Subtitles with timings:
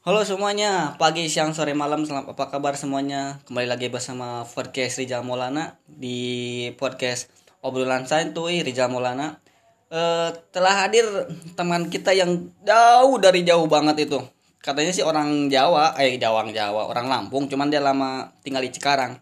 [0.00, 3.36] Halo semuanya, pagi, siang, sore, malam, selamat apa kabar semuanya?
[3.44, 7.28] Kembali lagi bersama podcast Rizal Maulana di podcast
[7.60, 9.44] obrolan santuy Rizal Maulana.
[9.92, 11.04] Eh, telah hadir
[11.52, 14.16] teman kita yang jauh dari jauh banget itu.
[14.64, 19.20] Katanya sih orang Jawa, eh Jawa Jawa, orang Lampung, cuman dia lama tinggal di Cikarang.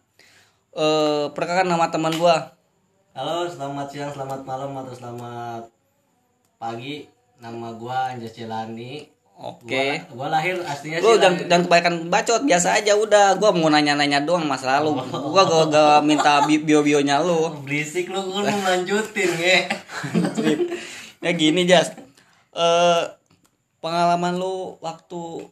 [0.79, 2.55] Eh, perkenalkan nama teman gua.
[3.19, 5.75] Halo, selamat siang, selamat malam, atau selamat
[6.63, 7.11] pagi.
[7.43, 9.18] Nama gua Anjas Celani.
[9.39, 10.03] Oke.
[10.11, 13.39] Gua, gua lahir aslinya Lu sih jangan, jangan kebanyakan bacot, biasa aja udah.
[13.39, 14.99] Gua mau nanya-nanya doang masa lalu.
[15.07, 17.47] Gua gak, gak minta bi- bio-bionya lu.
[17.63, 19.71] berisik lu mau lanjutin ya.
[21.23, 21.95] ya gini Jas
[22.55, 23.03] eh
[23.79, 25.47] pengalaman lu waktu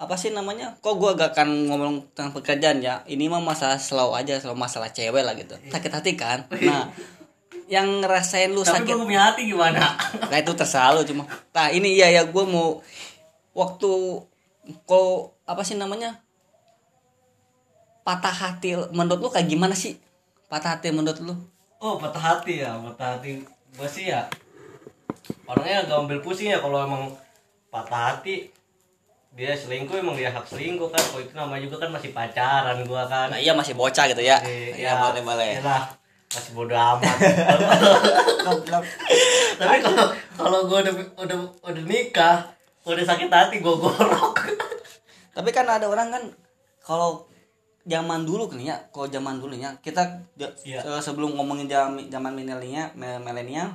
[0.00, 4.16] apa sih namanya kok gua gak akan ngomong tentang pekerjaan ya ini mah masalah slow
[4.16, 6.90] aja slow masalah cewek lah gitu sakit hati kan nah
[7.66, 8.94] yang ngerasain lu Tapi sakit.
[8.94, 9.94] gua punya hati gimana?
[10.30, 11.24] nah itu terserah lu cuma.
[11.50, 12.82] Nah ini iya ya gua mau
[13.52, 13.90] waktu
[14.84, 15.12] kok
[15.44, 16.18] apa sih namanya?
[18.02, 19.94] Patah hati menurut lu kayak gimana sih?
[20.50, 21.34] Patah hati menurut lu?
[21.78, 23.42] Oh, patah hati ya, patah hati.
[23.74, 24.26] Gua sih ya.
[25.46, 27.14] Orangnya agak ambil pusing ya kalau emang
[27.70, 28.50] patah hati.
[29.32, 31.00] Dia selingkuh emang dia hak selingkuh kan.
[31.00, 33.32] Kalau itu namanya juga kan masih pacaran gua kan.
[33.32, 34.42] Nah iya masih bocah gitu ya.
[34.44, 35.56] Eh, ya boleh boleh.
[35.56, 35.88] Iyalah,
[36.32, 37.16] masih bodo amat.
[39.58, 42.36] Tapi kalau kalau gue udah udah udah nikah
[42.82, 44.34] udah sakit hati gue gorok.
[45.32, 46.24] Tapi kan ada orang kan
[46.82, 47.24] kalau
[47.82, 50.02] zaman dulu kan ya, kalau zaman dulu ya, kita
[50.34, 50.98] ja- Iya.
[50.98, 53.70] sebelum ngomongin zaman zaman milenial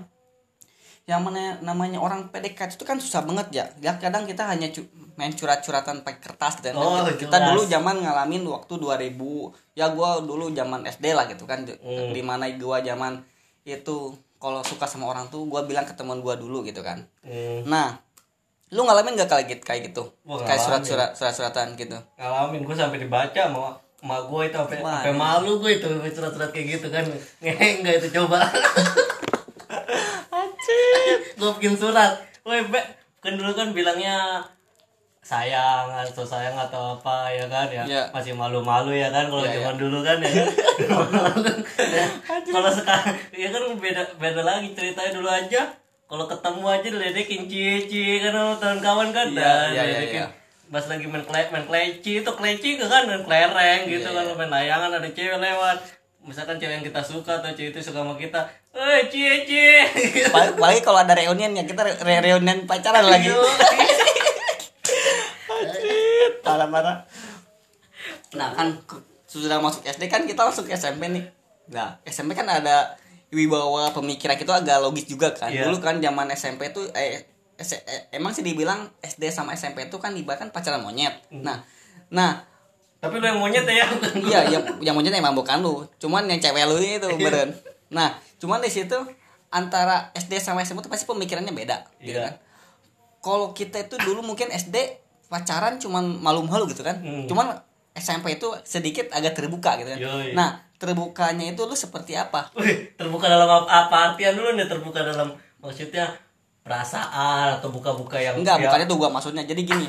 [1.08, 3.66] yang mana namanya orang PDKT itu kan susah banget ya.
[3.80, 6.69] Ya kadang kita hanya cu- main curat-curatan pakai kertas gitu.
[6.69, 6.75] kan.
[6.75, 7.47] Oh, kita jelas.
[7.49, 9.16] dulu zaman ngalamin waktu 2000.
[9.73, 11.64] Ya gua dulu zaman SD lah gitu kan.
[11.64, 12.11] Hmm.
[12.11, 13.23] Di mana gua zaman
[13.64, 13.97] itu
[14.36, 16.99] kalau suka sama orang tuh gua bilang ke teman gua dulu gitu kan.
[17.23, 17.95] hmm, Nah,
[18.67, 20.03] lu ngalamin gak kayak gitu kayak gitu?
[20.21, 20.83] Wah, kayak ngalamin.
[20.83, 21.95] surat-surat surat-suratan gitu.
[22.14, 26.92] ngalamin gue sampai dibaca sama sama gue itu sampai malu gue itu surat-surat kayak gitu
[26.92, 27.02] kan
[27.80, 28.43] enggak itu coba
[31.39, 32.11] gue bikin surat.
[32.42, 32.80] Woi be
[33.17, 34.39] kan dulu kan bilangnya
[35.20, 37.83] sayang atau sayang atau apa ya kan ya.
[37.83, 38.03] Iya.
[38.15, 40.47] masih malu-malu ya kan kalau Iya, zaman dulu kan ya kan.
[41.77, 42.05] Ya,
[42.55, 45.67] kalau sekarang ya kan beda beda lagi ceritanya dulu aja.
[46.08, 50.23] Kalau ketemu aja diledekin cici kan sama kawan-kawan kan Iya, dah, iya, iya, diledekin.
[50.23, 50.27] iya.
[50.67, 54.52] pas lagi main kle main kleci itu kleci kan main kelereng gitu Iya, kalau main
[54.52, 55.80] layangan ada cewek lewat
[56.27, 58.43] misalkan cewek yang kita suka atau cewek itu suka sama kita
[58.76, 59.80] eh cici
[60.27, 63.32] Apalagi apalagi kalau ada reunian ya kita re- re- reunian pacaran lagi.
[66.45, 67.08] Parah-parah.
[68.36, 68.76] Nah kan
[69.27, 71.26] sudah masuk SD kan kita masuk SMP nih.
[71.71, 72.99] Nah SMP kan ada
[73.32, 75.49] wibawa pemikiran kita agak logis juga kan.
[75.52, 75.67] Iya.
[75.67, 77.23] Dulu kan zaman SMP tuh eh,
[77.58, 81.15] eh, emang sih dibilang SD sama SMP itu kan ibaratkan pacaran monyet.
[81.32, 81.64] Nah
[82.08, 82.44] nah
[82.97, 83.85] tapi lu yang monyet ya.
[84.30, 85.85] Iya yang yang monyet emang bukan lu.
[85.97, 87.53] Cuman yang cewek lu itu beren.
[87.93, 88.97] Nah cuman di situ
[89.47, 92.30] antara SD sama SMP itu pasti pemikirannya beda gitu Iya.
[92.30, 92.33] kan?
[93.21, 94.75] Kalau kita itu dulu mungkin SD
[95.27, 96.97] pacaran cuman malu-malu gitu kan?
[96.99, 97.27] Hmm.
[97.27, 97.53] cuman
[97.93, 99.99] SMP itu sedikit agak terbuka gitu kan?
[99.99, 100.37] Yoi.
[100.37, 102.53] nah terbukanya itu lu seperti apa?
[102.53, 106.05] Wih, terbuka dalam apa, apa artian dulu nih terbuka dalam maksudnya
[106.61, 109.43] perasaan atau buka-buka yang enggak ya, bukannya tuh gua maksudnya.
[109.43, 109.87] Jadi gini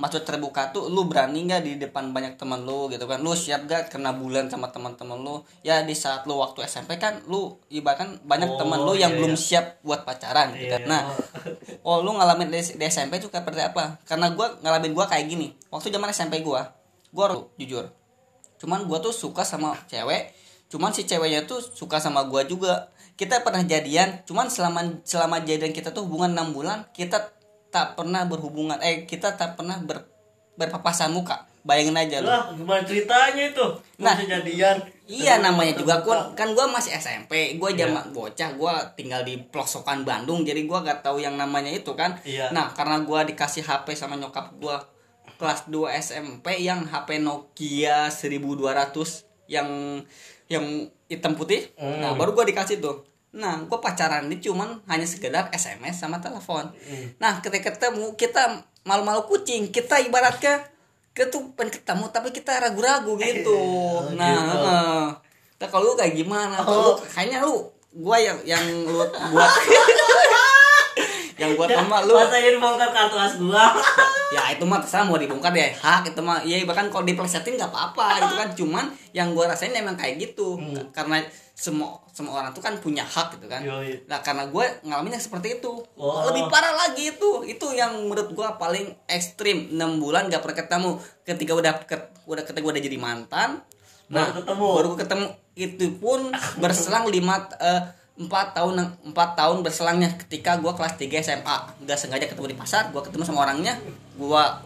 [0.00, 3.20] maksud terbuka tuh lu berani nggak di depan banyak teman lu gitu kan?
[3.20, 5.44] Lu siap gak kena bulan sama teman-teman lu?
[5.60, 9.18] Ya di saat lu waktu SMP kan lu ibaratkan banyak Oh, teman lu yang iya,
[9.20, 9.44] belum iya.
[9.44, 10.82] siap buat pacaran gitu Iya, kan.
[10.82, 10.88] Iya.
[10.88, 11.02] nah
[11.88, 14.00] oh lu ngalamin di, di SMP tuh kayak seperti apa?
[14.08, 15.52] Karena gua ngalamin gua kayak gini.
[15.68, 16.72] Waktu zaman SMP gua
[17.12, 17.92] gua harus jujur.
[18.56, 20.32] Cuman gua tuh suka sama cewek
[20.70, 22.88] cuman si ceweknya tuh suka sama gua juga.
[23.20, 27.36] Kita pernah jadian cuman selama selama jadian kita tuh hubungan enam bulan kita
[27.70, 30.04] tak pernah berhubungan eh kita tak pernah ber,
[30.54, 33.66] berpapasan muka bayangin aja lu lah gimana ceritanya itu
[34.00, 36.38] Nah, Masa jadian Iya namanya juga terbuka.
[36.38, 37.84] kan kan gua masih SMP, gua Iya.
[37.90, 42.14] zaman bocah, gua tinggal di pelosokan Bandung, jadi gua gak tahu yang namanya itu kan.
[42.22, 42.54] Iya.
[42.54, 44.86] Nah, karena gua dikasih HP sama nyokap gua
[45.34, 49.66] kelas 2 SMP yang HP Nokia 1200 yang
[50.46, 50.64] yang
[51.10, 51.74] hitam putih.
[51.74, 51.98] Hmm.
[51.98, 53.02] Nah, baru gua dikasih tuh.
[53.30, 56.66] Nah, gua pacaran ini cuman hanya sekedar SMS sama telepon.
[56.66, 57.06] Hmm.
[57.16, 58.42] Nah, ketika ketemu kita
[58.82, 60.66] malu-malu kucing, kita ibaratnya
[61.10, 63.54] kita tuh pengen ketemu tapi kita ragu-ragu gitu.
[63.54, 64.50] Oh, nah, gitu.
[64.56, 65.04] heeh.
[65.60, 66.58] Nah, kalau lu kayak gimana?
[66.58, 66.84] Kalau Oh.
[66.98, 67.56] lu kayaknya lu
[67.92, 69.10] gua yang yang lu buat
[71.40, 72.12] yang buat sama lu.
[72.12, 73.72] masa ini bongkar kartu as gua.
[74.30, 76.38] Ya itu mah terserah mau dibongkar ya hak itu mah.
[76.46, 78.48] Ya bahkan kalau diplesetin nggak apa-apa itu kan.
[78.54, 80.54] Cuman yang gua rasain emang kayak gitu.
[80.94, 81.18] Karena
[81.50, 83.58] semua semua orang tuh kan punya hak gitu kan.
[83.58, 84.06] Yoi.
[84.06, 85.82] nah karena gue ngalamin yang seperti itu.
[85.98, 86.22] Oh.
[86.30, 87.42] lebih parah lagi itu.
[87.42, 89.74] Itu yang menurut gua paling ekstrim.
[89.74, 90.90] 6 bulan gak pernah ketemu.
[91.26, 93.50] Ketika udah ket- udah ketika gua udah jadi mantan.
[94.10, 94.68] Nah Baru ketemu.
[94.78, 95.26] baru ketemu.
[95.58, 96.20] Itu pun
[96.56, 97.82] berselang lima eh,
[98.20, 102.88] empat tahun empat tahun berselangnya ketika gua kelas 3 SMA nggak sengaja ketemu di pasar
[102.88, 103.80] gua ketemu sama orangnya
[104.14, 104.60] gua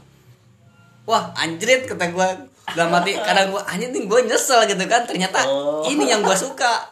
[1.05, 2.35] wah anjrit kata gua
[2.71, 5.85] dalam hati kadang gua anjir nih gua nyesel gitu kan ternyata Oh.
[5.85, 6.83] ini yang gua suka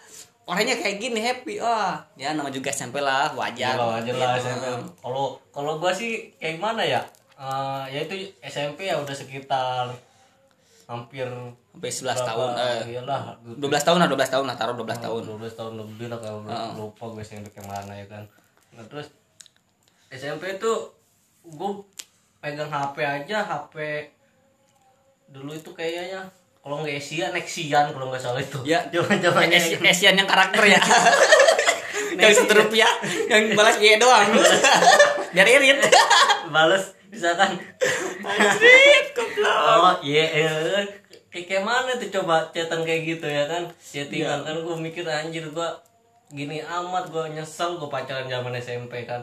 [0.45, 4.45] orangnya kayak gini happy wah ya nama juga SMP lah wajar Ya aja lah Gitu.
[4.45, 4.65] SMP.
[5.01, 7.01] Kalau kalau gua sih kayak gimana ya?
[7.35, 9.91] Eh ya itu SMP ya udah sekitar
[10.87, 11.27] hampir
[11.73, 15.23] sampai 11 tahun eh, iyalah 12 tahun lah 12 tahun lah taruh 12 tahun.
[15.41, 16.39] 12 tahun lebih lah kalau
[16.77, 18.25] lupa gue SMP ke mana ya kan.
[18.77, 19.09] Nah terus
[20.13, 20.73] SMP itu
[21.43, 21.71] gue
[22.43, 23.75] pegang HP aja HP
[25.33, 26.29] dulu itu kayaknya
[26.63, 28.59] kalau nggak Asia Nexian kalau nggak salah itu.
[28.63, 28.85] Ya.
[28.93, 30.81] zaman zamannya Asi- Asian yang karakter ya.
[32.13, 32.93] Yang satu rupiah
[33.25, 34.29] yang balas Y doang.
[35.33, 35.81] Biar irit.
[36.53, 37.57] Balas misalkan
[38.23, 39.59] Anjrit, goblok.
[39.83, 40.51] oh iya iya.
[41.33, 45.45] kayak kayak mana tuh coba chatan kayak gitu ya kan chattingan kan gue mikir anjir
[45.49, 45.69] gue
[46.33, 49.21] gini amat gue nyesel gue pacaran zaman SMP kan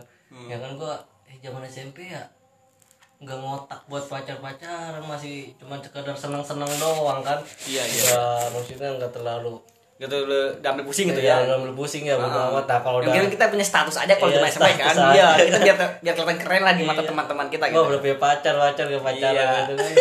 [0.50, 0.94] ya kan gue
[1.30, 2.22] eh zaman SMP ya
[3.20, 7.36] nggak ngotak buat pacar pacaran masih cuma sekedar senang senang doang kan
[7.68, 8.48] Iya, iya.
[8.48, 9.60] Maksudnya nggak terlalu
[10.00, 13.12] gitu lu damai pusing gitu ya ya dalam pusing ya bodo amat nah kalau udah
[13.12, 14.96] Mungkin kita punya status aja kalau Iya, di SMP kan.
[15.12, 17.84] Iya, kita biar biar kelihatan keren lah di mata teman-teman kita gue gitu.
[17.86, 19.48] udah punya pacar pacar gak pacaran Iya.
[19.66, 19.94] gitu kan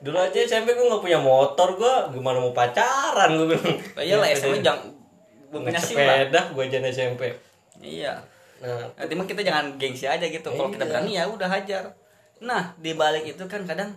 [0.00, 4.14] dulu aja SMP gue gak punya motor gue gimana mau pacaran gue bilang Oh, iya
[4.16, 4.64] lah SMP udah.
[4.64, 4.82] jangan
[5.50, 7.22] belum punya sepeda gue aja SMP
[7.76, 8.12] Iya.
[8.60, 10.46] nah Nanti mah kita jangan gengsi aja gitu.
[10.46, 10.90] Kalau kita Iya.
[10.94, 11.84] berani ya udah hajar.
[12.40, 13.90] Nah, di balik itu kan kadang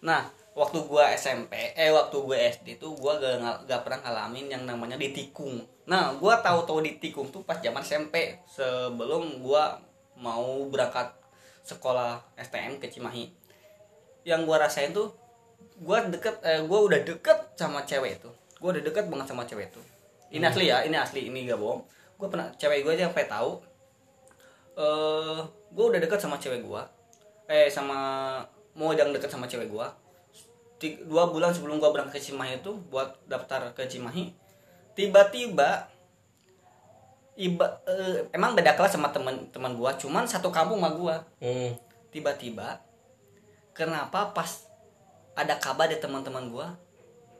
[0.00, 4.62] Nah, waktu gua SMP, eh waktu gue SD tuh gua gak, gak pernah ngalamin yang
[4.68, 5.64] namanya ditikung.
[5.88, 9.80] Nah, gua tahu-tahu ditikung tuh pas zaman SMP sebelum gua
[10.20, 11.08] mau berangkat
[11.64, 13.32] sekolah STM ke Cimahi.
[14.28, 15.16] Yang gua rasain tuh
[15.80, 18.30] gua deket eh gua udah deket sama cewek itu.
[18.60, 19.80] Gua udah deket banget sama cewek itu.
[20.32, 21.84] Ini asli ya, ini asli, ini gak bohong.
[22.20, 23.72] Gua pernah cewek gua aja sampai tahu
[24.72, 25.40] eh
[25.72, 26.88] gue udah deket sama cewek gua
[27.44, 28.40] eh sama
[28.72, 29.92] mau yang deket sama cewek gua
[31.06, 34.34] dua bulan sebelum gua berangkat ke Cimahi itu buat daftar ke Cimahi
[34.92, 35.88] tiba-tiba
[37.32, 41.72] iba eh, emang beda kelas sama teman-teman gua cuman satu kampung sama gua hmm.
[42.12, 42.76] tiba-tiba
[43.72, 44.68] kenapa pas
[45.32, 46.76] ada kabar dari teman-teman gua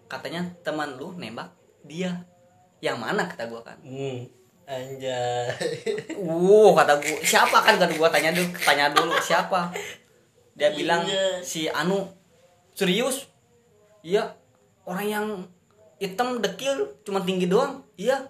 [0.09, 1.53] katanya teman lu nembak
[1.85, 2.25] dia
[2.81, 4.25] yang mana kata gua kan Hmm.
[4.65, 5.53] anjay
[6.17, 9.69] Wuh kata gua siapa kan kata gua tanya dulu tanya dulu siapa
[10.57, 11.45] dia bilang Iya.
[11.45, 12.09] si Anu
[12.73, 13.29] serius
[14.03, 14.35] iya
[14.87, 15.27] orang yang
[16.03, 17.79] hitam dekil cuma tinggi doang.
[17.95, 18.27] Iya.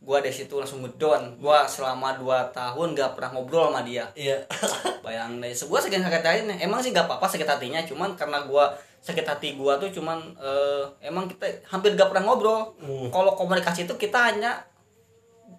[0.00, 1.36] Gua dari situ langsung ngedon.
[1.36, 4.08] Gua selama 2 tahun gak pernah ngobrol sama dia.
[4.16, 4.48] Iya.
[5.04, 8.72] Bayang deh gua sakit sakit hatinya emang sih gak apa-apa sakit hatinya cuman karena gua
[9.04, 12.72] sakit hati gua tuh cuman eh, emang kita hampir gak pernah ngobrol.
[12.80, 13.12] Hmm.
[13.12, 14.64] kalau komunikasi itu kita hanya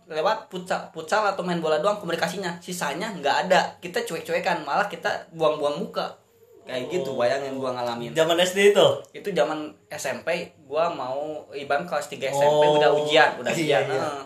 [0.07, 2.63] lewat futsal, futsal atau main bola doang komunikasinya.
[2.63, 3.75] Sisanya nggak ada.
[3.83, 6.15] Kita cuek-cuekan malah kita buang-buang muka
[6.67, 8.11] kayak gitu bayangin gua ngalamin.
[8.11, 8.87] Zaman SD itu?
[9.13, 10.27] Itu zaman SMP
[10.61, 11.17] gua mau
[11.51, 13.83] iban kelas 3 SMP Oh, udah ujian udah iya, ujian.
[13.87, 13.97] iya.
[13.97, 14.23] Heeh.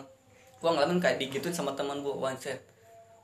[0.58, 2.58] gua ngalamin kayak digituin sama teman gua one set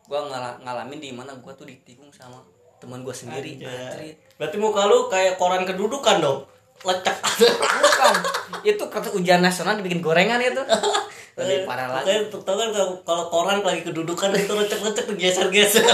[0.04, 2.38] gua ngala- ngalamin di mana gua tuh ditikung sama
[2.78, 4.14] teman gua sendiri Anjay.
[4.34, 6.46] Berarti muka lu kayak koran kedudukan dong?
[6.78, 7.14] Lecek.
[7.50, 8.14] Bukan.
[8.62, 10.62] Itu kata ujian nasional dibikin gorengan itu.
[11.38, 12.26] Lebih parah lagi.
[12.28, 12.70] tau kan
[13.02, 15.86] kalau- koran lagi kedudukan itu lecek-lecek tuh geser-geser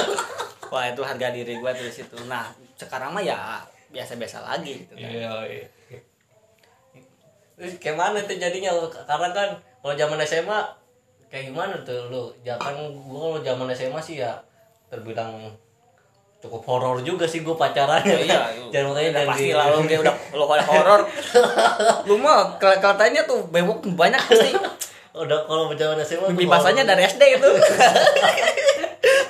[0.75, 4.99] wah itu harga diri gua tuh di situ nah sekarang mah ya biasa-biasa lagi gitu
[4.99, 5.67] kan Iya, iya.
[7.55, 8.91] Terus kayak mana tuh jadinya lu?
[8.91, 10.59] Karena kan kalau zaman SMA
[11.31, 12.35] kayak gimana tuh lu?
[12.43, 12.75] Jangan
[13.07, 14.35] gua kalau zaman SMA sih ya
[14.91, 15.39] terbilang
[16.43, 18.11] cukup horor juga sih gua pacarannya.
[18.11, 18.43] Oh, iya,
[18.75, 21.01] Jangan makanya udah jangan pasti lah lu kayak udah lu pada horor.
[22.11, 24.51] lu mah kel- katanya tuh bewok banyak pasti.
[25.15, 26.59] Udah kalau zaman SMA Mimpi horor.
[26.85, 27.51] dari SD itu.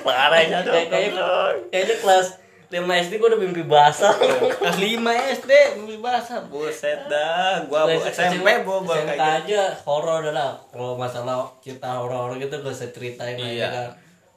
[0.01, 0.73] Parahnya dong.
[0.87, 1.25] Kayaknya
[1.69, 2.27] kayaknya kelas
[2.65, 4.13] 5 SD gua udah mimpi basah.
[4.51, 4.97] Kelas 5
[5.35, 6.41] SD mimpi basah.
[6.43, 7.61] Buset dah.
[7.63, 9.21] Gua bu- Kelas SMP SMK kayak gitu.
[9.47, 10.51] aja horor dah lah.
[10.67, 13.45] Kalau masalah cerita horor gitu gak usah ceritain Iya.
[13.45, 13.87] aja kan.
[13.87, 13.93] Ya,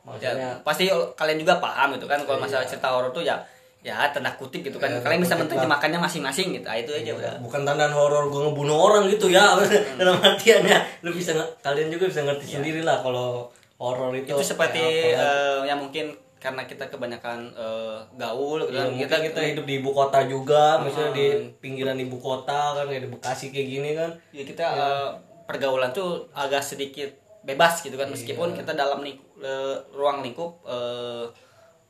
[0.07, 2.45] Maksudnya pasti kalian juga paham gitu kan kalau Iya.
[2.45, 3.37] masalah cerita horor tuh ya
[3.80, 7.12] ya tanda kutip gitu kan Iya, kalian bisa tanda menerjemahkannya masing-masing gitu ah, itu aja
[7.12, 9.70] udah bukan tandaan horor gue ngebunuh orang gitu ya Hmm.
[9.99, 14.35] dalam artiannya lu bisa kalian juga bisa ngerti sendiri lah kalau horor itu Iya.
[14.35, 15.23] itu seperti kayak apa.
[15.23, 16.06] eh, yang mungkin
[16.37, 18.94] karena kita kebanyakan eh, gaul gitu Ya, kan.
[18.97, 21.50] kita kita hidup di ibu kota juga, misalnya di Hmm.
[21.56, 24.11] pinggiran ibu kota kan kayak di Bekasi kayak gini kan.
[24.30, 25.08] ya kita eh,
[25.44, 31.25] pergaulan tuh agak sedikit bebas gitu kan meskipun kita dalam ling- eh, ruang lingkup eh,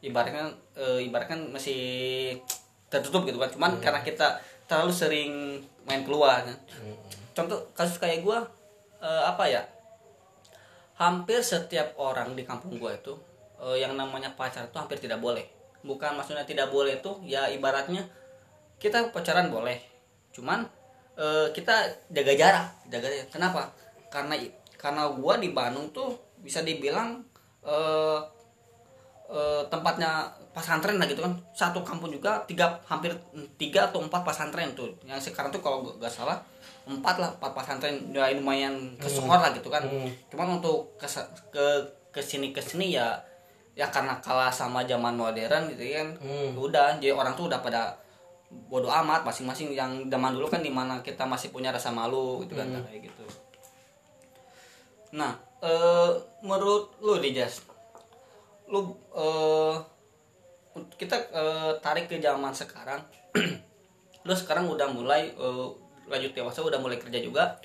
[0.04, 1.80] ibaratnya eh, ibaratnya masih
[2.88, 3.50] tertutup gitu kan.
[3.50, 4.38] Cuman karena kita
[4.68, 5.32] terlalu sering
[5.88, 6.56] main keluar kan.
[7.32, 8.44] contoh kasus kayak gua
[9.00, 9.62] eh, apa ya
[10.98, 13.14] hampir setiap orang di kampung gua itu
[13.62, 15.46] eh, yang namanya pacar itu hampir tidak boleh.
[15.86, 18.04] Bukan maksudnya tidak boleh itu ya ibaratnya
[18.82, 19.78] kita pacaran boleh.
[20.34, 20.66] Cuman
[21.16, 23.30] eh, kita jaga jarak jaga jarak.
[23.32, 23.62] kenapa?
[24.12, 24.34] Karena
[24.78, 27.22] karena gua di Bandung tuh bisa dibilang
[27.64, 28.18] eh,
[29.28, 31.32] eh, tempatnya pesantren lah gitu kan.
[31.54, 33.14] Satu kampung juga tiga hampir
[33.60, 34.90] tiga atau empat pesantren tuh.
[35.06, 36.40] Yang sekarang tuh kalau gak salah
[36.88, 37.94] empat lah empat pesantren.
[38.10, 39.84] Ya lumayan kesohor lah gitu kan.
[39.86, 40.10] Hmm.
[40.32, 41.06] cuman untuk ke
[41.54, 41.66] ke
[42.10, 43.14] ke sini ke sini ya
[43.78, 46.08] ya karena kalah sama zaman modern gitu kan.
[46.18, 46.58] Hmm.
[46.58, 47.94] udah jadi orang tuh udah pada
[48.66, 49.76] bodoh amat masing-masing.
[49.76, 53.24] Yang zaman dulu kan di mana kita masih punya rasa malu gitu kan kayak gitu.
[55.14, 56.10] Nah eh,
[56.42, 57.62] menurut lu di Jas
[58.68, 58.80] lu
[59.12, 59.74] eh,
[60.96, 63.00] kita eh, tarik ke zaman sekarang
[64.26, 65.66] lu sekarang udah mulai eh,
[66.08, 67.56] lanjut dewasa udah mulai kerja juga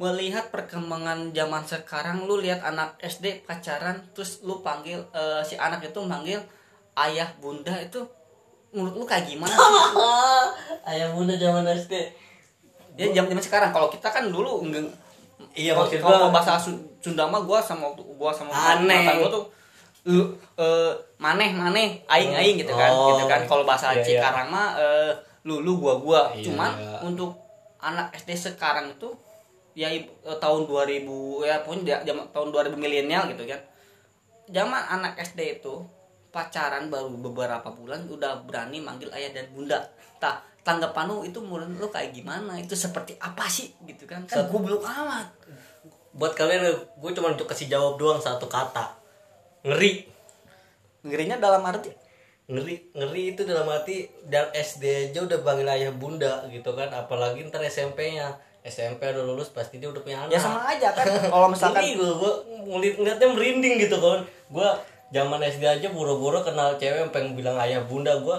[0.00, 5.84] melihat perkembangan zaman sekarang lu lihat anak SD pacaran terus lu panggil eh, si anak
[5.84, 6.40] itu manggil
[6.98, 8.02] ayah bunda itu
[8.72, 9.60] menurut lu kayak gimana sih?
[10.90, 11.92] Ayah bunda zaman SD.
[12.96, 14.88] ya jam zaman sekarang kalau kita kan dulu enggak
[15.52, 19.20] Iya, kalau maksud kalau bahasa Sun- Sunda mah gua sama waktu gua sama Aneh.
[19.20, 19.44] gua tuh
[20.04, 20.24] lu
[20.56, 23.14] eh, maneh maneh aing aing gitu kan Oh.
[23.14, 24.04] gitu kan kalau bahasa Iya, iya.
[24.18, 26.98] Cikarang mah eh, lu lu gua gua Iya, cuman iya.
[27.00, 27.38] untuk
[27.78, 29.14] anak SD sekarang itu
[29.72, 30.02] ya eh,
[30.36, 31.06] tahun 2000
[31.40, 33.60] ya pun dia- zaman tahun 2000 milenial gitu kan
[34.48, 35.74] zaman anak SD itu
[36.28, 39.78] pacaran baru beberapa bulan udah berani manggil ayah dan bunda
[40.16, 44.46] tak tanggapan lu itu menurut lu kayak gimana itu seperti apa sih gitu kan kan
[44.46, 45.30] goblok amat
[46.12, 49.00] Buat kalian gue cuma untuk kasih jawab doang satu kata.
[49.62, 50.10] Ngeri.
[51.02, 51.90] ngerinya dalam arti
[52.46, 57.46] Ngeri, ngeri itu dalam arti dan SD aja udah panggil ayah bunda gitu kan, apalagi
[57.46, 58.34] ntar SMP-nya.
[58.62, 60.34] SMP udah lulus pasti dia udah punya anak.
[60.34, 62.32] ya sama aja kan kalau misalkan Ini gue gue
[62.70, 64.22] ngeliat ngeliatnya merinding gitu kan.
[64.54, 64.68] Gue
[65.10, 68.36] zaman SD aja buru-buru kenal cewek yang pengen bilang ayah bunda gue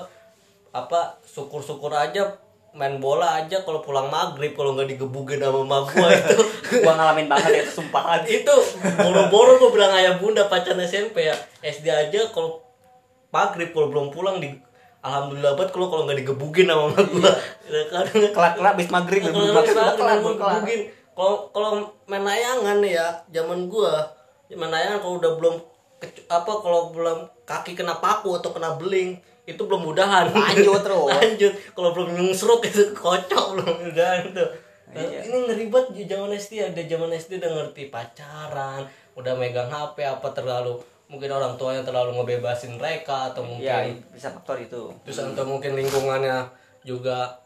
[0.71, 2.39] apa syukur-syukur aja
[2.73, 6.37] main bola aja kalau pulang maghrib kalau nggak digebukin sama emak gue itu.
[6.81, 8.25] Gua ngalamin banget itu sumpah.
[8.25, 8.55] Itu
[8.97, 11.37] boro-boro gue bilang ayah bunda pacaran SMP ya.
[11.61, 12.59] SD aja kalau
[13.29, 14.49] maghrib kalau belum pulang di
[15.05, 17.31] alhamdulillah banget kalau kalau nggak digebukin sama emak gue
[17.69, 18.05] ya kan?
[18.09, 19.37] Kelar kelar abis maghrib nggak
[20.41, 20.81] maghrib
[21.13, 24.09] kalau kalau main layangan ya zaman gua
[24.49, 25.55] main layangan kalau udah belum
[26.27, 31.09] apa kalau belum kaki kena paku atau kena beling itu belum mudahan Lanjut terus.
[31.09, 34.49] lanjut kalau belum nyungsruk itu kocok belum mudahan tuh
[34.93, 35.25] Nah, Iya.
[35.25, 38.85] ini ngeri banget zaman SD ada zaman SD udah ngerti pacaran
[39.17, 40.77] udah megang HP apa terlalu
[41.09, 45.73] mungkin orang tuanya terlalu ngebebasin mereka atau mungkin ya bisa faktor itu terus atau mungkin
[45.73, 46.45] lingkungannya
[46.81, 47.41] juga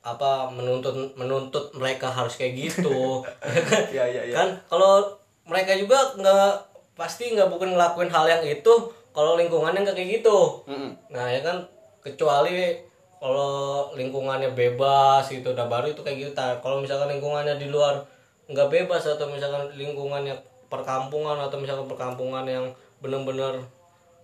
[0.00, 3.20] apa menuntut menuntut mereka harus kayak gitu
[3.92, 4.34] Iya, iya, iya.
[4.34, 5.12] kan kalau
[5.44, 6.52] mereka juga nggak
[6.92, 8.72] pasti nggak bukan ngelakuin hal yang itu
[9.12, 10.90] kalau lingkungannya nggak kayak gitu Mm-mm.
[11.12, 11.64] nah ya kan
[12.00, 12.80] kecuali
[13.22, 16.58] kalau lingkungannya bebas gitu udah baru itu kayak gitu Tar.
[16.58, 18.02] kalau misalkan lingkungannya di luar
[18.50, 20.34] nggak bebas atau misalkan lingkungannya
[20.66, 22.66] perkampungan atau misalkan perkampungan yang
[22.98, 23.62] bener-bener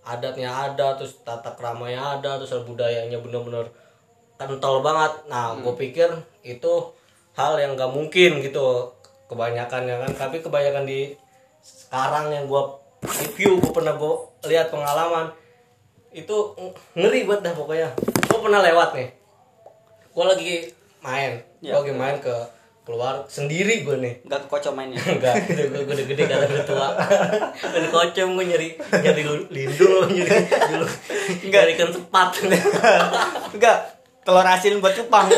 [0.03, 3.69] adatnya ada terus tata keramanya ada terus budayanya bener-bener
[4.35, 6.09] kental banget nah gue pikir
[6.43, 6.73] itu
[7.35, 8.91] hal yang nggak mungkin gitu
[9.29, 11.13] kebanyakan ya kan tapi kebanyakan di
[11.63, 12.63] sekarang yang gue
[13.01, 14.13] review gue pernah gue
[14.45, 15.31] lihat pengalaman.
[16.09, 16.57] Itu
[16.93, 17.89] ngeri banget dah pokoknya.
[18.01, 19.09] Gue pernah lewat nih.
[20.09, 20.53] Gue lagi
[20.99, 21.31] main.
[21.59, 21.75] Gue Ya.
[21.75, 22.31] lagi main ke
[22.83, 24.13] keluar sendiri gue nih.
[24.25, 24.97] Nggak kocok mainnya?
[25.13, 26.87] Enggak gitu gue gede gede karena udah tua.
[27.73, 30.39] Dan kocong gue nyari nyari lindung nyari
[30.73, 30.87] dulu.
[31.45, 32.29] Nyari ikan sepat
[33.53, 33.77] enggak
[34.25, 35.29] telur asin buat cupang.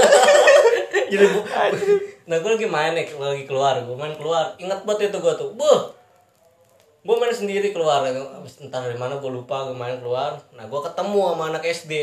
[1.12, 1.44] Jadi gue
[2.30, 3.84] nah gue lagi main nih lagi keluar.
[3.84, 4.56] Gue main keluar.
[4.56, 5.52] Inget banget itu gue tuh.
[5.52, 5.92] Buh
[7.02, 10.38] gue main sendiri keluar Abis entah dari mana gue lupa gue main keluar.
[10.54, 11.94] Nah gue ketemu sama anak SD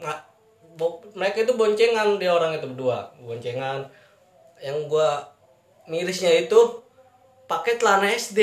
[0.00, 0.16] nah,
[0.80, 3.84] bo- mereka itu boncengan dia orang itu berdua boncengan.
[4.60, 5.10] Yang gue
[5.88, 6.60] mirisnya itu
[7.44, 8.40] pakai celana SD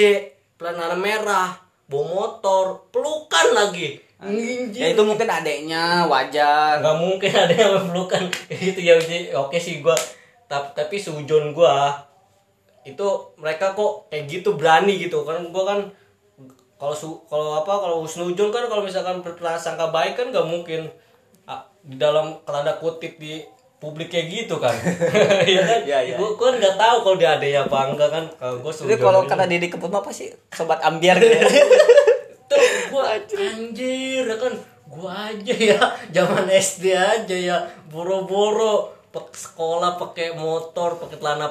[0.57, 3.97] celana merah bawa motor pelukan lagi.
[4.73, 8.97] Ya itu mungkin adeknya wajar nggak mungkin ada yang memerlukan itu ya
[9.37, 9.93] oke sih gua.
[10.49, 12.06] Tapi tapi sujon gua
[12.87, 15.27] itu mereka kok kayak gitu berani gitu.
[15.27, 15.79] Kan gua kan
[16.79, 20.87] kalau su kalau apa kalau husnuzon kan kalau misalkan berprasangka baik kan nggak mungkin
[21.49, 23.43] ah, di dalam tanda kutip di
[23.77, 24.73] publik kayak gitu kan.
[25.49, 25.79] Iya kan?
[25.85, 26.15] Iya, iya.
[26.17, 28.25] gue kan nggak tahu kalau dia ada ya apa enggak kan.
[28.39, 30.33] Kalau gue Jadi kalau kata Didi Kempot apa sih?
[30.53, 31.17] Sobat ambiar.
[32.47, 32.55] Gitu.
[32.55, 32.63] tuh
[32.95, 34.53] gua anjir ya kan?
[34.87, 35.81] Gua aja ya
[36.15, 37.57] zaman SD aja ya.
[37.91, 41.49] Boro-boro sekolah pakai motor pakai celana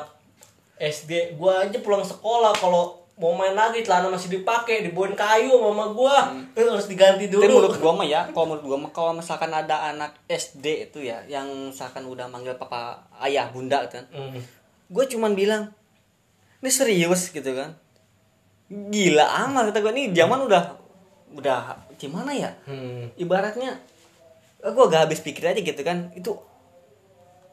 [0.76, 5.73] SD gua aja pulang sekolah kalau mau main lagi celana masih dipakai dibawain kayu sama
[5.73, 6.16] mama gua
[6.52, 9.49] Eh, harus diganti Tapi dulu menurut gua mah ya, kalau menurut gua mah kalau misalkan
[9.49, 14.04] ada anak SD itu ya yang misalkan udah manggil papa ayah bunda kan.
[14.12, 14.37] Hmm.
[14.87, 15.73] Gue cuman bilang
[16.61, 17.73] ini serius gitu kan.
[18.68, 20.76] Gila amat kata gue nih zaman udah
[21.33, 22.52] udah gimana ya?
[22.68, 23.09] Hmm.
[23.16, 23.80] Ibaratnya
[24.61, 26.12] gue gak habis pikir aja gitu kan.
[26.12, 26.37] Itu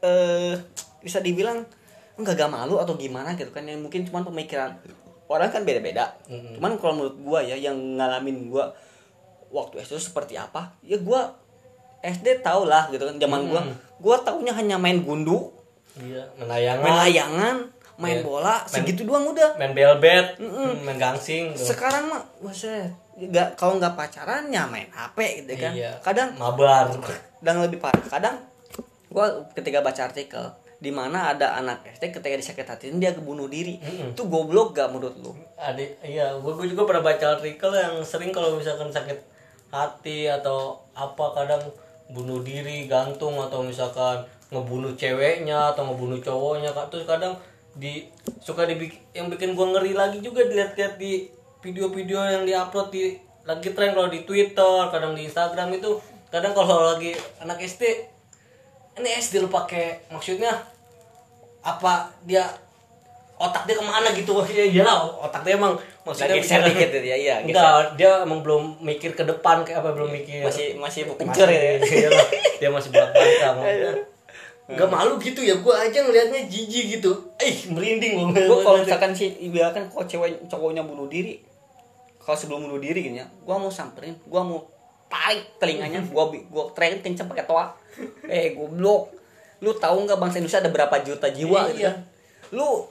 [0.04, 0.60] eh
[1.00, 1.64] bisa dibilang
[2.14, 4.70] enggak gak malu atau gimana gitu kan yang mungkin cuman pemikiran
[5.24, 6.14] orang kan beda-beda.
[6.26, 6.56] Mm-mm.
[6.56, 8.70] Cuman kalau menurut gua ya yang ngalamin gua
[9.48, 10.74] waktu SD seperti apa?
[10.80, 11.34] Ya gua
[12.00, 13.62] SD tau lah gitu kan zaman gua.
[13.62, 13.74] Mm.
[13.96, 15.50] Gua taunya hanya main gundu,
[15.96, 17.56] iya menayangan main layangan,
[17.96, 18.22] main Iya.
[18.22, 19.56] bola, Main- segitu doang udah.
[19.56, 20.82] main belbet Mm-mm.
[20.82, 21.66] main gangsing tuh.
[21.66, 25.72] Sekarang mah buset, nggak kalau nggak pacaran ya main HP gitu kan.
[25.72, 26.92] iya Kadang mabar
[27.44, 28.04] dan lebih parah.
[28.04, 28.36] Kadang
[29.08, 30.44] gua ketika baca artikel
[30.84, 33.80] di mana ada anak SD ketika disakit hatiin dia bunuh diri.
[33.80, 34.12] Mm-mm.
[34.12, 35.32] Itu goblok gak menurut lu?
[35.64, 39.16] adik iya gue juga pernah baca artikel yang sering kalau misalkan sakit
[39.72, 41.62] hati atau apa kadang
[42.12, 44.22] bunuh diri gantung atau misalkan
[44.52, 46.92] ngebunuh ceweknya atau ngebunuh cowoknya Kak.
[46.92, 47.34] terus kadang
[47.74, 48.06] di
[48.38, 51.26] suka dibikin yang bikin gue ngeri lagi juga dilihat-lihat di
[51.64, 55.96] video-video yang diupload di lagi tren kalau di Twitter kadang di Instagram itu
[56.28, 57.82] kadang kalau lagi anak SD
[59.00, 60.54] ini SD lu pakai maksudnya
[61.64, 62.44] apa dia
[63.34, 65.74] otak dia ke mana gitu ya iyalah otak dia emang
[66.06, 67.50] maksudnya share dikit ya, iya, geser.
[67.50, 70.44] enggak dia emang belum mikir ke depan kayak apa belum mikir.
[70.44, 71.80] Masih masih kencur ya.
[71.80, 72.28] iyalah,
[72.60, 73.92] dia masih bolak balik maksudnya
[74.64, 77.12] Gak malu gitu ya, gue aja ngelihatnya jijik gitu.
[77.36, 81.36] Ih, merinding gue gue kalau misalkan si ibaratkan kalau cewek cowoknya bunuh diri
[82.16, 84.64] kalau sebelum bunuh diri gini ya gue mau samperin gue mau
[85.12, 87.76] tarik telinganya gue gue teriakin kenceng pakai toa.
[88.32, 89.12] Eh goblok
[89.58, 91.90] lu tahu nggak bangsa Indonesia ada berapa juta jiwa gitu Iya.
[91.90, 91.96] kan?
[92.50, 92.86] Lu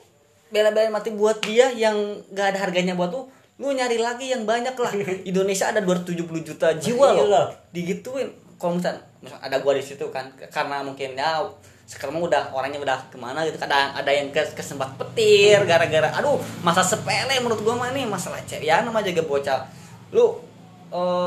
[0.48, 1.98] bela-belain mati buat dia yang
[2.30, 4.92] gak ada harganya buat lu lu nyari lagi yang banyak lah.
[5.30, 7.24] Indonesia ada 270 juta jiwa Iya.
[7.24, 8.30] Loh digituin.
[8.56, 11.42] Kalau misalnya, misalnya ada gua di situ kan karena mungkin ya
[11.84, 16.36] sekarang udah orangnya udah ke mana gitu kadang ada yang ke kesempat petir gara-gara aduh
[16.60, 18.64] masa sepele menurut gua mah nih masalah cewek.
[18.64, 19.68] Ya nama jaga bocah.
[20.10, 20.40] Lu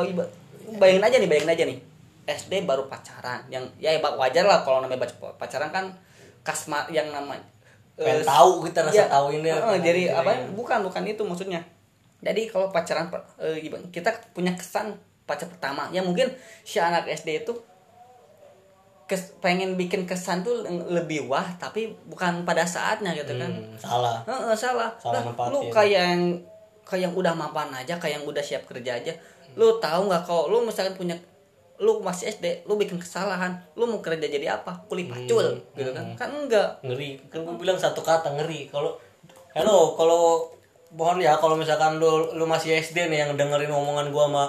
[0.02, 0.30] iba-
[0.74, 1.78] bayangin aja nih bayangin aja nih
[2.26, 5.86] SD baru pacaran yang ya ya wajar lah kalau namanya pacaran kan
[6.42, 7.38] kasma yang nama
[7.94, 9.06] Pengen eh, tahu kita rasa Iya.
[9.08, 10.38] tahu ini Heeh, apa jadi apa ya.
[10.52, 11.62] bukan bukan itu maksudnya
[12.18, 13.08] jadi kalau pacaran
[13.38, 16.28] eh, iba- kita punya kesan pacar pertama ya mungkin
[16.60, 17.52] si anak SD itu
[19.06, 24.18] kes, pengen bikin kesan tuh lebih wah tapi bukan pada saatnya gitu kan Hmm, salah
[24.22, 24.90] Heeh, salah.
[24.98, 26.22] Salah Lah, lu kayak yang
[26.82, 29.14] kayak yang udah mapan aja, kayak yang udah siap kerja aja.
[29.54, 31.14] Lu tahu nggak kalau lu misalkan punya
[31.78, 34.84] lu masih SD, lu bikin kesalahan, lu mau kerja jadi apa?
[34.84, 36.04] Kuli pacul Hmm, gitu kan.
[36.04, 36.16] hmm.
[36.16, 36.68] Kan enggak.
[36.80, 38.96] ngeri kan gue bilang satu kata ngeri kalau
[39.52, 40.48] hello kalau
[40.90, 44.44] mohon ya kalau misalkan lu lu masih SD nih yang dengerin omongan gua sama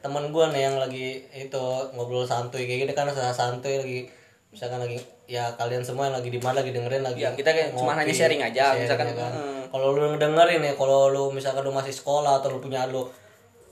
[0.00, 4.00] teman gua nih yang lagi itu ngobrol santuy kayak gini kan saya santuy lagi
[4.48, 7.72] misalkan lagi ya kalian semua yang lagi di mana lagi dengerin lagi Ya, kita kayak
[7.72, 9.32] cuma hanya sharing aja, misalkan, ya kan.
[9.32, 9.62] hmm.
[9.68, 13.06] kalau lu dengerin ya kalau lu misalkan lu masih sekolah atau lu punya lu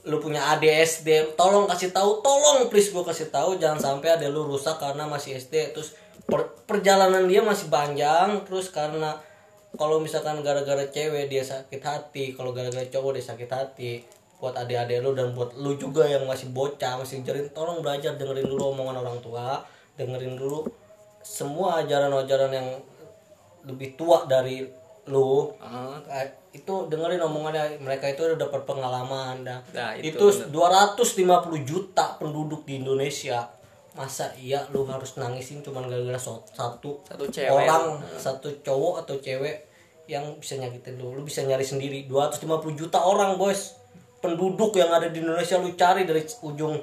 [0.03, 4.27] lu punya adik SD tolong kasih tahu tolong please gua kasih tahu jangan sampai ada
[4.27, 5.95] lu rusak karena masih SD terus
[6.27, 9.15] per- perjalanan dia masih panjang terus karena
[9.79, 13.91] kalau misalkan gara-gara cewek dia sakit hati kalau gara-gara cowok dia sakit hati
[14.43, 18.43] buat adik-adik lu dan buat lu juga yang masih bocah masih jerin tolong belajar dengerin
[18.43, 19.63] dulu omongan orang tua
[19.95, 20.67] dengerin dulu
[21.23, 22.67] semua ajaran-ajaran yang
[23.63, 24.67] lebih tua dari
[25.07, 26.42] lu Heeh.
[26.53, 29.59] Itu dengerin omongannya mereka itu udah dapat pengalaman dah.
[29.73, 33.49] Nah, itu itu 250 juta penduduk di Indonesia.
[33.97, 37.49] Masa iya lu harus nangisin cuman gara-gara satu Satu cewek.
[37.49, 39.65] orang satu cowok atau cewek
[40.05, 41.17] yang bisa nyakitin lu.
[41.17, 42.05] Lu bisa nyari sendiri.
[42.05, 43.77] 250 juta orang bos
[44.21, 46.77] penduduk yang ada di Indonesia lu cari dari ujung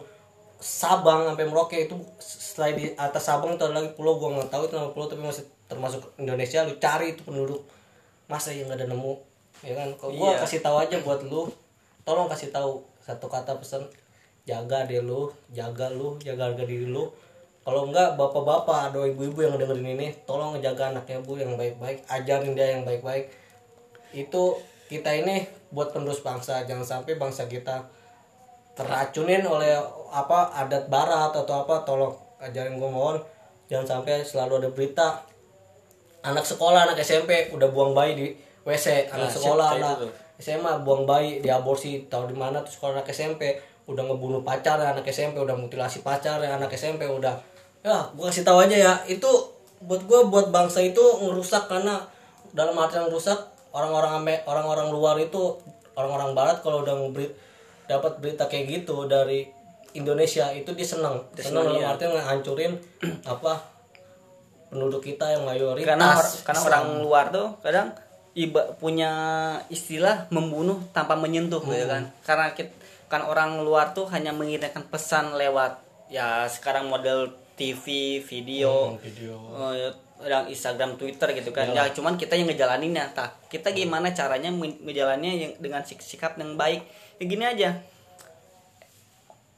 [0.60, 1.78] Sabang sampai Merauke.
[1.88, 5.06] Itu setelah di atas Sabang itu ada lagi pulau gua nggak tahu itu nama pulau
[5.08, 6.66] tapi masih termasuk Indonesia.
[6.66, 7.62] Lu cari itu penduduk.
[8.28, 9.29] Masa yang nggak ada nemu
[9.60, 9.88] ya kan?
[9.96, 10.40] Kalau gua Iya.
[10.44, 11.48] kasih tahu aja buat lu.
[12.04, 13.84] Tolong kasih tahu satu kata pesan.
[14.48, 17.06] Jaga deh lu jaga lu jaga harga diri lu.
[17.60, 22.56] Kalau enggak bapak-bapak atau ibu-ibu yang dengerin ini tolong jaga anaknya bu yang baik-baik ajarin
[22.56, 23.28] dia yang baik-baik.
[24.16, 24.56] Itu
[24.88, 26.64] kita ini buat penerus bangsa.
[26.64, 27.84] Jangan sampai bangsa kita
[28.74, 29.76] teracunin oleh
[30.10, 31.84] apa adat barat atau apa.
[31.84, 33.20] Tolong ajarin gue mohon.
[33.68, 35.06] Jangan sampai selalu ada berita
[36.20, 38.26] anak sekolah anak SMP udah buang bayi di
[38.62, 40.12] WC anak Nah, sekolah anak itu tuh.
[40.38, 45.04] SMA buang bayi diaborsi tahu di mana terus sekolah anak SMP udah ngebunuh pacar anak
[45.04, 47.34] SMP udah mutilasi pacar anak SMP udah.
[47.80, 49.28] Ya gue kasih tahu aja ya itu
[49.80, 52.00] buat gue buat bangsa itu ngerusak karena
[52.50, 53.36] dalam artian rusak
[53.70, 55.56] orang-orang Ame- orang-orang luar itu
[55.92, 57.28] orang-orang barat kalau udah ngeberi
[57.84, 59.48] dapat berita kayak gitu dari
[59.90, 62.72] Indonesia itu dia senang senang dalam artian ngancurin
[63.24, 63.58] apa
[64.68, 65.88] penduduk kita yang mayoritas.
[65.88, 66.08] Karena
[66.44, 67.90] karena orang luar tuh kadang
[68.32, 69.10] iba punya
[69.66, 72.06] istilah membunuh tanpa menyentuh gitu kan?
[72.22, 77.84] Karena kit- kan orang luar tuh hanya mengirimkan pesan lewat ya sekarang model TV
[78.20, 79.34] video Hmm, video.
[79.68, 79.90] eh,
[80.22, 81.68] yang Instagram Twitter gitu kan.
[81.70, 83.10] Ya cuman kita yang ngejalaninnya.
[83.10, 86.84] Tak kita gimana caranya men- ngejalaninnya yang dengan sik- sikap yang baik?
[87.16, 87.70] Ya gini aja.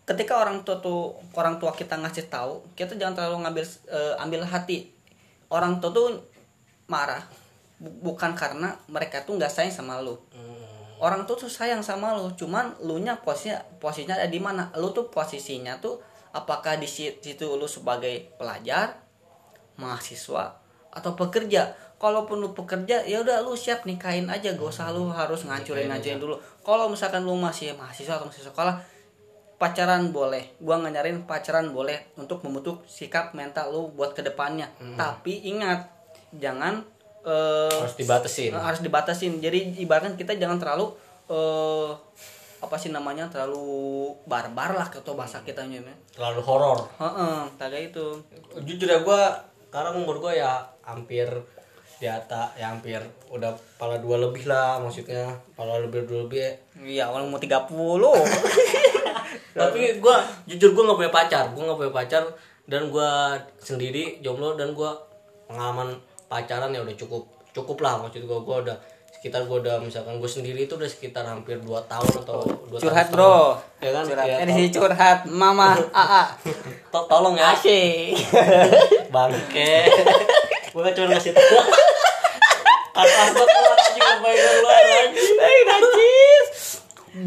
[0.02, 4.40] Ketika orang tua tuh orang tua kita ngasih tahu kita jangan terlalu ngambil eh, ambil
[4.42, 4.90] hati.
[5.46, 6.08] Orang tua tuh
[6.86, 7.22] marah
[7.82, 10.14] bukan karena mereka tuh nggak sayang sama lu.
[11.02, 14.70] Orang tuh tuh sayang sama lu cuman lu nya posisinya posisinya ada di mana?
[14.78, 15.98] Lu tuh posisinya tuh
[16.30, 19.02] apakah di si- situ lu sebagai pelajar
[19.82, 20.62] mahasiswa
[20.94, 21.74] atau pekerja?
[21.98, 26.18] Kalaupun lu pekerja ya udah lu siap nikahin aja gak usah lu harus ngancurin ngancurin
[26.22, 26.34] dulu.
[26.62, 28.78] Kalau misalkan lu masih mahasiswa atau masih sekolah
[29.58, 30.54] pacaran boleh.
[30.58, 34.66] Gua nggak nyariin pacaran boleh untuk membentuk sikap mental lu buat ke depannya
[34.98, 35.86] tapi ingat
[36.34, 36.82] jangan
[37.26, 38.50] eh, harus dibatasin.
[38.54, 39.32] harus dibatasin.
[39.38, 40.92] Jadi ibaratkan kita jangan terlalu
[41.30, 41.90] eh
[42.62, 46.78] apa sih namanya terlalu barbar lah atau bahasa kita nyamanya terlalu horor.
[46.98, 48.06] Heeh, kayak itu.
[48.62, 49.22] Jujur ya gue
[49.66, 51.26] sekarang umur gue ya hampir
[51.98, 52.98] di atas ya hampir
[53.30, 56.54] udah pala dua lebih lah maksudnya pala lebih dua lebih.
[56.78, 57.66] Iya orang mau 30
[59.52, 60.16] tapi gue
[60.48, 62.24] jujur gue nggak punya pacar gue nggak punya pacar
[62.64, 63.10] dan gue
[63.60, 64.90] sendiri jomblo dan gue
[65.50, 65.92] pengalaman
[66.32, 68.76] pacaran ya udah cukup cukup lah maksud gue gue udah
[69.12, 73.06] sekitar gue udah misalkan gue sendiri itu udah sekitar hampir 2 tahun atau dua curhat
[73.06, 73.38] tahun bro.
[73.84, 74.04] Ya kan?
[74.08, 74.26] Curhat.
[74.26, 75.18] Ya, eh curhat.
[75.28, 76.32] Mama aa
[76.92, 77.52] to- tolong ya.
[77.52, 78.16] Asik.
[79.14, 79.86] Bangke.
[80.72, 81.60] Gue kan cuma ngasih tahu
[82.92, 85.64] kata gue keluar aja kebayang lu anjing.
[85.68, 86.48] Najis.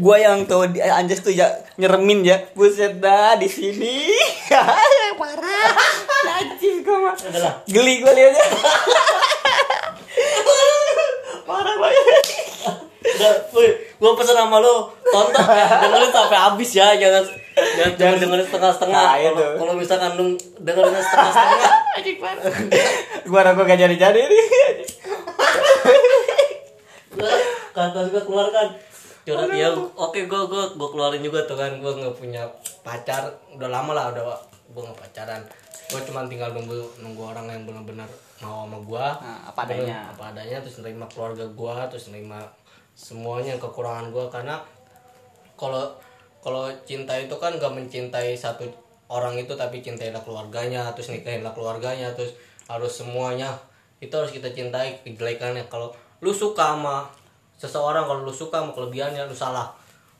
[0.02, 1.46] Gua yang tuh di anjas tuh ya
[1.78, 2.42] nyeremin ya.
[2.58, 4.10] Buset dah di sini.
[5.16, 5.95] Parah
[6.26, 7.14] najis mah.
[7.14, 8.46] Adalah geli gua liatnya.
[11.46, 12.26] Parah banget
[13.06, 13.32] udah
[13.96, 17.24] gue pesen sama lu tonton ya dengerin sampai habis ya jangan
[17.96, 18.98] jangan dengerin setengah-setengah.
[18.98, 21.72] Nah, kalau kalau misalkan lu dengerin setengah-setengah.
[23.24, 24.46] Rasa gua gak jadi-jadi nih
[27.72, 28.76] kata gue keluarkan.
[29.24, 31.72] Curhat ya oke gue gue gue keluarin juga tuh kan.
[31.80, 32.42] Gue nggak punya
[32.84, 33.38] pacar.
[33.54, 34.22] Udah lama lah udah
[34.76, 35.40] gue nggak pacaran
[35.86, 38.08] gue cuma tinggal nunggu nunggu orang yang benar-benar
[38.42, 40.10] mau sama gue Nah, apa adanya.
[40.10, 42.42] apa adanya terus nerima keluarga gue terus nerima
[42.96, 44.58] semuanya kekurangan gue karena
[45.54, 45.94] kalau
[46.42, 48.66] kalau cinta itu kan gak mencintai satu
[49.06, 52.34] orang itu tapi cintailah keluarganya terus nikahinlah keluarganya terus
[52.66, 53.54] harus semuanya.
[54.02, 55.70] Itu harus kita cintai kejelekannya.
[55.70, 57.06] Kalau lu suka sama
[57.56, 59.70] seseorang kalau lu suka sama kelebihannya lu salah.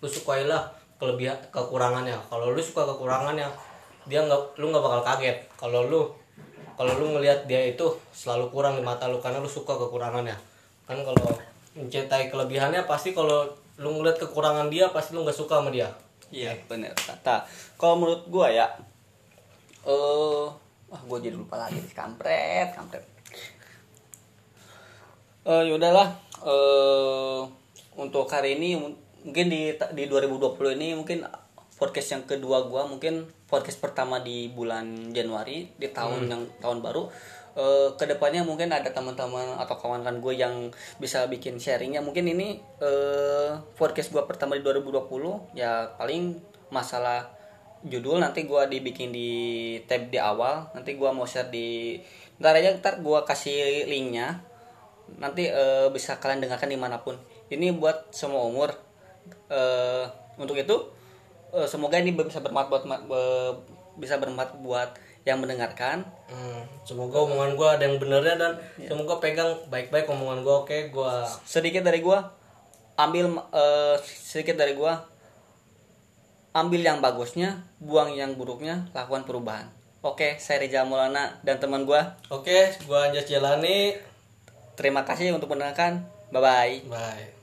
[0.00, 0.62] Lu sukailah
[0.96, 2.16] kelebihan kekurangannya.
[2.30, 3.50] Kalau lu suka kekurangannya
[4.06, 6.02] dia nggak lu nggak bakal kaget kalau lu
[6.76, 10.36] kalau lu ngelihat dia itu selalu kurang di mata lu karena lu suka kekurangannya
[10.86, 11.26] kan kalau
[11.74, 15.90] mencintai kelebihannya pasti kalau lu ngeliat kekurangan dia pasti lu nggak suka sama dia
[16.30, 17.46] Iya bener kata.
[17.78, 18.66] Kalau menurut gua ya,
[19.86, 20.46] eh,
[20.90, 23.06] wah gua jadi lupa lagi kampret, kampret.
[25.46, 26.10] Eh yaudahlah,
[26.42, 27.40] eh
[27.94, 31.22] untuk hari ini mung- mungkin di di 2020 ini mungkin
[31.78, 37.06] podcast yang kedua gua mungkin podcast pertama di bulan Januari di tahun yang tahun baru
[37.56, 40.68] eh ke depannya mungkin ada teman-teman atau kawan-kawan gue yang
[41.00, 42.04] bisa bikin sharingnya.
[42.04, 46.36] Mungkin ini eh podcast gue pertama di 2020 ya paling
[46.68, 47.32] masalah
[47.86, 49.30] judul nanti gue dibikin di
[49.88, 51.96] tab di awal nanti gue mau share di
[52.42, 54.44] ntar aja ntar gue kasih linknya.
[55.16, 57.16] Nanti eh, bisa kalian dengarkan di mana pun.
[57.48, 58.74] Ini buat semua umur.
[59.48, 60.04] Eh
[60.36, 60.95] untuk itu
[61.52, 63.14] eh, semoga ini bisa bermanfaat buat
[63.96, 64.90] bisa bermanfaat buat
[65.26, 66.06] yang mendengarkan.
[66.30, 68.52] Hmm, semoga omongan gue ada yang benernya dan.
[68.78, 70.78] Semoga pegang baik-baik omongan gue oke?
[70.94, 72.30] Gue sedikit dari gua
[72.96, 75.04] ambil eh, sedikit dari gua.
[76.56, 79.68] Ambil yang bagusnya buang yang buruknya lakukan perubahan.
[80.00, 82.16] Oke saya Rizal Maulana dan teman gua.
[82.32, 83.92] Oke gue Anjas Jalani.
[84.72, 86.08] Terima kasih untuk mendengarkan.
[86.32, 87.35] Bye bye bye